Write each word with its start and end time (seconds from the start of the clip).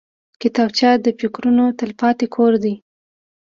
کتابچه 0.41 0.89
د 1.05 1.07
فکرونو 1.19 1.65
تلپاتې 1.79 2.25
کور 2.35 2.53
دی 2.63 2.75